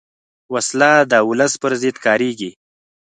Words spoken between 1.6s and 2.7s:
پر ضد کارېږي